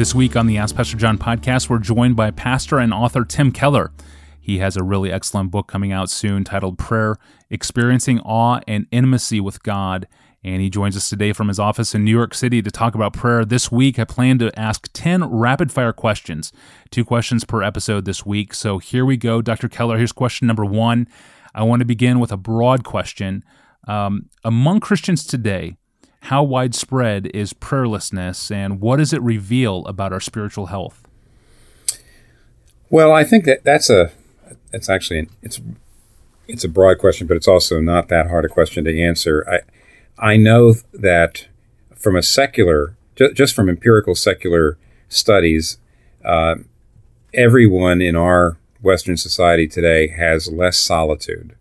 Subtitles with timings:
[0.00, 3.52] This week on the Ask Pastor John podcast, we're joined by pastor and author Tim
[3.52, 3.92] Keller.
[4.40, 7.18] He has a really excellent book coming out soon titled Prayer
[7.50, 10.08] Experiencing Awe and Intimacy with God.
[10.42, 13.12] And he joins us today from his office in New York City to talk about
[13.12, 13.44] prayer.
[13.44, 16.50] This week, I plan to ask 10 rapid fire questions,
[16.90, 18.54] two questions per episode this week.
[18.54, 19.42] So here we go.
[19.42, 19.68] Dr.
[19.68, 21.08] Keller, here's question number one.
[21.54, 23.44] I want to begin with a broad question.
[23.86, 25.76] Um, among Christians today,
[26.20, 31.06] how widespread is prayerlessness and what does it reveal about our spiritual health?
[32.88, 34.12] Well, I think that that's a
[34.72, 35.60] it's actually it's
[36.48, 39.44] it's a broad question, but it's also not that hard a question to answer.
[39.48, 39.60] I
[40.32, 41.46] I know that
[41.94, 42.96] from a secular,
[43.34, 44.76] just from empirical secular
[45.08, 45.78] studies,
[46.24, 46.56] uh,
[47.32, 51.54] everyone in our Western society today has less solitude.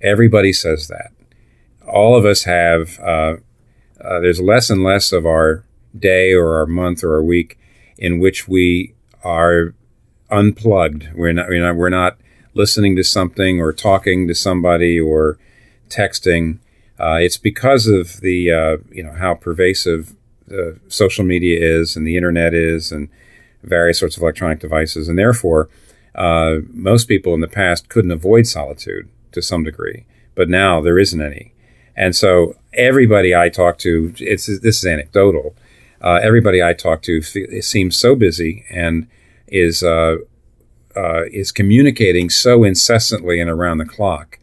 [0.00, 1.12] Everybody says that.
[1.86, 3.36] All of us have uh,
[4.04, 5.64] uh, there's less and less of our
[5.98, 7.58] day or our month or our week
[7.98, 9.74] in which we are
[10.30, 11.08] unplugged.
[11.14, 12.18] We're not, we're not, we're not
[12.54, 15.38] listening to something or talking to somebody or
[15.88, 16.58] texting.
[16.98, 20.14] Uh, it's because of the uh, you know how pervasive
[20.88, 23.08] social media is and the internet is and
[23.62, 25.68] various sorts of electronic devices, and therefore
[26.14, 30.98] uh, most people in the past couldn't avoid solitude to some degree, but now there
[30.98, 31.52] isn't any.
[31.94, 35.54] And so everybody I talk to, it's this is anecdotal.
[36.00, 39.06] Uh, everybody I talk to seems so busy and
[39.48, 40.16] is uh,
[40.96, 44.38] uh, is communicating so incessantly and around the clock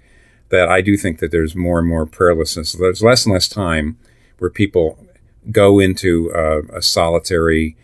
[0.49, 2.77] that I do think that there's more and more prayerlessness.
[2.77, 3.97] There's less and less time
[4.37, 4.97] where people
[5.51, 7.75] go into uh, a solitary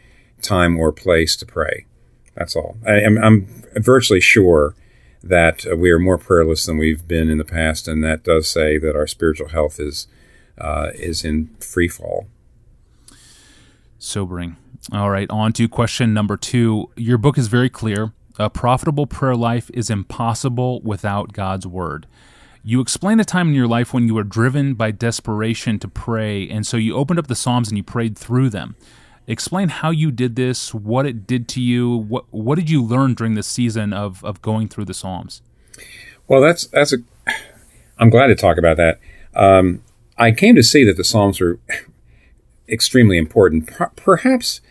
[0.42, 1.86] time or place to pray.
[2.36, 2.78] That's all.
[2.86, 4.76] I, am I'm virtually sure
[5.24, 8.78] that we are more prayerless than we've been in the past, and that does say
[8.78, 10.08] that our spiritual health is
[10.58, 12.28] uh, is in free fall.
[14.00, 14.58] Sobering.
[14.92, 16.90] All right, on to question number two.
[16.96, 18.12] Your book is very clear.
[18.38, 22.08] A profitable prayer life is impossible without God's word.
[22.64, 26.50] You explain a time in your life when you were driven by desperation to pray,
[26.50, 28.76] and so you opened up the Psalms and you prayed through them.
[29.28, 31.96] Explain how you did this, what it did to you.
[31.96, 35.42] What what did you learn during this season of of going through the Psalms?
[36.28, 36.98] Well, that's that's a.
[38.00, 39.00] I'm glad to talk about that.
[39.36, 39.82] Um,
[40.24, 41.60] I came to see that the Psalms are
[42.70, 44.62] extremely important, perhaps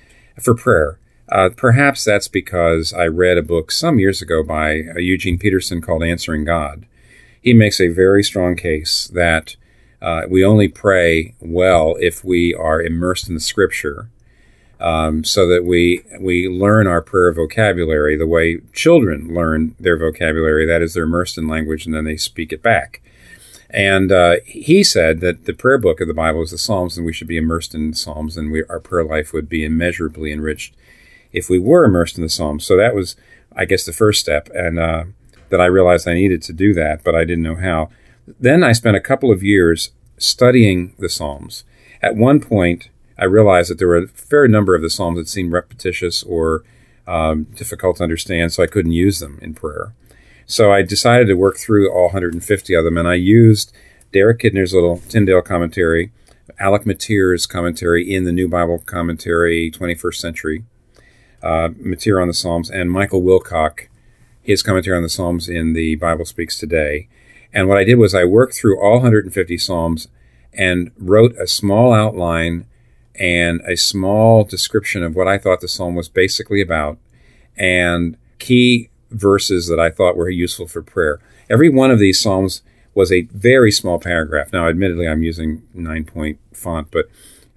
[0.41, 0.99] for prayer.
[1.29, 5.83] Uh, perhaps that's because I read a book some years ago by uh, Eugene Peterson
[5.83, 6.87] called Answering God.
[7.43, 9.57] He makes a very strong case that
[10.01, 14.09] uh, we only pray well if we are immersed in the Scripture
[14.81, 20.65] um, so that we we learn our prayer vocabulary the way children learn their vocabulary.
[20.65, 23.03] That is, they're immersed in language and then they speak it back.
[23.73, 27.07] And uh, he said that the prayer book of the Bible is the Psalms, and
[27.07, 30.31] we should be immersed in the Psalms, and we, our prayer life would be immeasurably
[30.31, 30.75] enriched
[31.33, 32.67] if we were immersed in the Psalms.
[32.67, 33.17] So that was,
[33.57, 35.05] I guess, the first step, and uh,
[35.49, 37.89] that I realized I needed to do that, but I didn't know how.
[38.39, 41.65] Then I spent a couple of years studying the Psalms.
[42.03, 45.29] At one point, I realized that there were a fair number of the Psalms that
[45.29, 46.63] seemed repetitious or
[47.07, 49.95] um, difficult to understand, so I couldn't use them in prayer.
[50.53, 53.73] So I decided to work through all 150 of them, and I used
[54.13, 56.13] Derek Kidner's little Tyndale commentary,
[56.59, 60.65] Alec Motyer's commentary in the New Bible Commentary, 21st Century,
[61.43, 63.89] uh, Motyer on the Psalms, and Michael Wilcock,
[64.43, 67.09] his commentary on the Psalms in the Bible Speaks Today.
[67.55, 70.09] And what I did was I worked through all 150 Psalms
[70.53, 72.67] and wrote a small outline
[73.15, 76.99] and a small description of what I thought the psalm was basically about
[77.57, 81.21] and key verses that I thought were useful for prayer.
[81.51, 82.63] Every one of these psalms
[82.95, 84.53] was a very small paragraph.
[84.53, 87.09] Now, admittedly, I'm using nine point font, but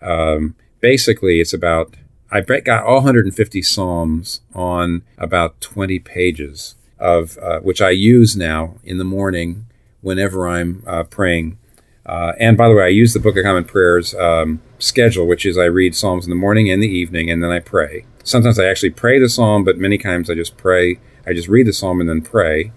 [0.02, 1.96] um, basically, it's about
[2.32, 8.76] I got all 150 psalms on about 20 pages of uh, which I use now
[8.84, 9.68] in the morning
[10.02, 11.58] whenever I'm uh, praying
[12.06, 15.46] uh, and by the way, I use the Book of Common Prayers um, schedule, which
[15.46, 18.06] is I read Psalms in the morning and the evening, and then I pray.
[18.24, 21.00] Sometimes I actually pray the Psalm, but many times I just pray.
[21.26, 22.72] I just read the Psalm and then pray.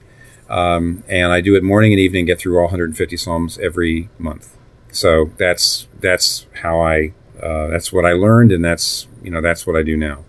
[0.49, 4.57] Um, and I do it morning and evening, get through all 150 Psalms every month.
[4.91, 7.13] So that's that's how I
[7.43, 10.25] uh, that's what I learned, and that's you know that's what I do now.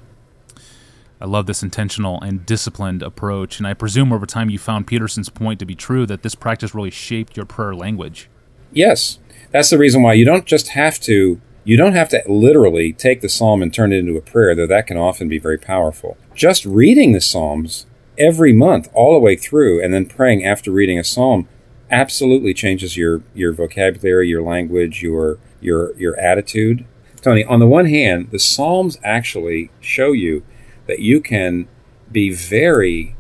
[1.22, 5.30] I love this intentional and disciplined approach, and I presume over time you found Peterson's
[5.30, 8.30] point to be true that this practice really shaped your prayer language.
[8.72, 9.20] Yes,
[9.52, 13.22] that's the reason why you don't just have to you don't have to literally take
[13.22, 16.18] the psalm and turn it into a prayer, though that can often be very powerful.
[16.34, 17.86] Just reading the psalms
[18.20, 21.48] every month all the way through and then praying after reading a psalm
[21.92, 26.86] absolutely changes your your vocabulary, your language, your your your attitude.
[27.22, 30.44] Tony, on the one hand, the Psalms actually show you
[30.88, 31.68] that you can
[32.12, 33.16] be very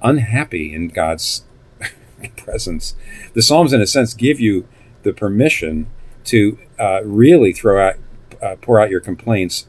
[0.00, 1.42] unhappy in God's
[2.36, 2.94] presence.
[3.34, 4.68] The Psalms, in a sense, give you
[5.02, 5.88] the permission
[6.26, 7.96] to uh, really throw out,
[8.40, 9.66] uh, pour out your complaints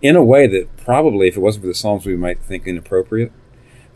[0.00, 3.32] in a way that probably, if it wasn't for the Psalms, we might think inappropriate.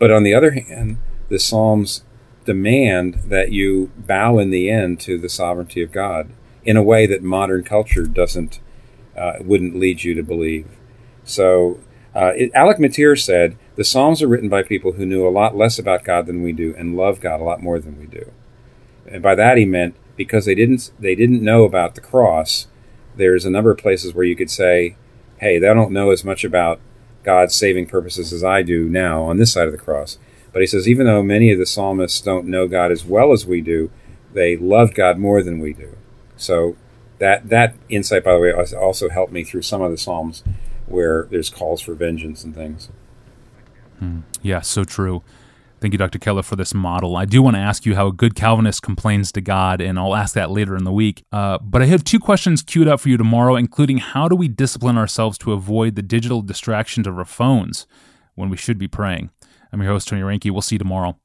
[0.03, 2.03] But on the other hand, the Psalms
[2.45, 6.33] demand that you bow in the end to the sovereignty of God
[6.65, 8.59] in a way that modern culture doesn't
[9.17, 10.67] uh, wouldn't lead you to believe.
[11.23, 11.79] So,
[12.17, 15.57] uh, it, Alec Motyer said the Psalms are written by people who knew a lot
[15.57, 18.33] less about God than we do and love God a lot more than we do.
[19.07, 22.67] And by that he meant because they didn't they didn't know about the cross.
[23.15, 24.97] There's a number of places where you could say,
[25.37, 26.81] "Hey, they don't know as much about
[27.25, 30.19] God's saving purposes as I do now on this side of the cross."
[30.53, 33.47] But he says even though many of the psalmists don't know God as well as
[33.47, 33.91] we do,
[34.33, 35.97] they love God more than we do.
[36.37, 36.77] So
[37.19, 40.43] that that insight, by the way, also helped me through some of the psalms
[40.87, 42.89] where there's calls for vengeance and things.
[43.99, 44.21] Hmm.
[44.43, 45.23] Yeah, so true.
[45.83, 46.21] Thank you, Dr.
[46.21, 47.17] Keller, for this model.
[47.17, 50.15] I do want to ask you how a good Calvinist complains to God, and I'll
[50.15, 51.25] ask that later in the week.
[51.33, 54.47] Uh, but I have two questions queued up for you tomorrow, including how do we
[54.47, 57.89] discipline ourselves to avoid the digital distractions of our phones
[58.37, 59.31] when we should be praying?
[59.73, 60.53] I'm your host, Tony Reinke.
[60.53, 61.19] We'll see you tomorrow.